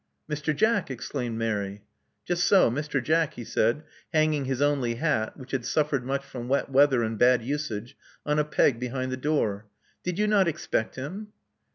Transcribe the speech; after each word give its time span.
Mr. 0.27 0.55
Jack!" 0.55 0.89
exclaimed 0.89 1.37
Mary. 1.37 1.83
Just 2.25 2.45
so, 2.45 2.71
Mr. 2.71 3.03
Jack," 3.03 3.35
he 3.35 3.43
said, 3.43 3.83
hangfing 4.11 4.45
his 4.47 4.59
only 4.59 4.95
hat, 4.95 5.37
which 5.37 5.51
had 5.51 5.63
suffered 5.63 6.03
much 6.03 6.25
from 6.25 6.47
wet 6.47 6.71
weather 6.71 7.03
and 7.03 7.19
bad 7.19 7.43
usage, 7.43 7.95
on 8.25 8.39
a 8.39 8.43
peg 8.43 8.79
behind 8.79 9.11
the 9.11 9.15
door. 9.17 9.67
Did 10.03 10.17
you 10.17 10.25
not 10.25 10.47
expect 10.47 10.95
him?" 10.95 11.27